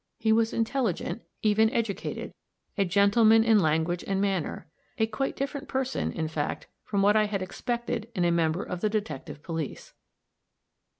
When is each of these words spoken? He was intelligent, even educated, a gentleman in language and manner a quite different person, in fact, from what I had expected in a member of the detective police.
He 0.17 0.31
was 0.31 0.51
intelligent, 0.51 1.21
even 1.43 1.69
educated, 1.69 2.33
a 2.75 2.85
gentleman 2.85 3.43
in 3.43 3.59
language 3.59 4.03
and 4.07 4.19
manner 4.19 4.65
a 4.97 5.05
quite 5.05 5.35
different 5.35 5.67
person, 5.67 6.11
in 6.11 6.27
fact, 6.27 6.65
from 6.83 7.03
what 7.03 7.15
I 7.15 7.25
had 7.25 7.43
expected 7.43 8.09
in 8.15 8.25
a 8.25 8.31
member 8.31 8.63
of 8.63 8.81
the 8.81 8.89
detective 8.89 9.43
police. 9.43 9.93